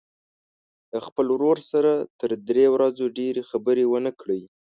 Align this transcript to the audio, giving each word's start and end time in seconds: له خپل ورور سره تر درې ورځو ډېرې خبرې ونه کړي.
له 0.91 0.99
خپل 1.07 1.25
ورور 1.35 1.57
سره 1.71 1.91
تر 2.19 2.29
درې 2.49 2.65
ورځو 2.75 3.05
ډېرې 3.17 3.41
خبرې 3.49 3.85
ونه 3.87 4.11
کړي. 4.21 4.41